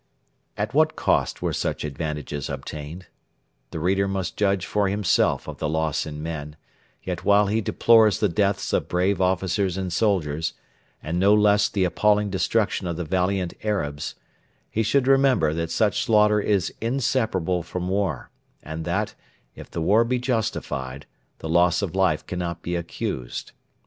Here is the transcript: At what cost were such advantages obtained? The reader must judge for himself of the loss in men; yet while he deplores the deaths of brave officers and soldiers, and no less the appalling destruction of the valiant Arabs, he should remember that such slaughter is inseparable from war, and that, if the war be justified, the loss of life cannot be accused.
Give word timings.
At 0.57 0.73
what 0.73 0.95
cost 0.95 1.43
were 1.43 1.53
such 1.53 1.83
advantages 1.83 2.49
obtained? 2.49 3.05
The 3.69 3.79
reader 3.79 4.07
must 4.07 4.35
judge 4.35 4.65
for 4.65 4.89
himself 4.89 5.47
of 5.47 5.59
the 5.59 5.69
loss 5.69 6.07
in 6.07 6.23
men; 6.23 6.55
yet 7.03 7.23
while 7.23 7.45
he 7.45 7.61
deplores 7.61 8.19
the 8.19 8.27
deaths 8.27 8.73
of 8.73 8.87
brave 8.87 9.21
officers 9.21 9.77
and 9.77 9.93
soldiers, 9.93 10.53
and 11.03 11.19
no 11.19 11.35
less 11.35 11.69
the 11.69 11.83
appalling 11.83 12.31
destruction 12.31 12.87
of 12.87 12.97
the 12.97 13.03
valiant 13.05 13.53
Arabs, 13.61 14.15
he 14.71 14.81
should 14.81 15.05
remember 15.05 15.53
that 15.53 15.69
such 15.69 16.01
slaughter 16.03 16.39
is 16.41 16.73
inseparable 16.81 17.61
from 17.61 17.87
war, 17.87 18.31
and 18.63 18.85
that, 18.85 19.13
if 19.53 19.69
the 19.69 19.81
war 19.81 20.03
be 20.03 20.17
justified, 20.17 21.05
the 21.37 21.47
loss 21.47 21.83
of 21.83 21.93
life 21.95 22.25
cannot 22.25 22.63
be 22.63 22.75
accused. 22.75 23.51